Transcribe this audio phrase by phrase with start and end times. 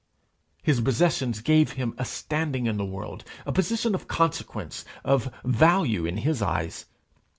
[0.63, 6.07] His possessions gave him a standing in the world a position of consequence of value
[6.07, 6.87] in his eyes.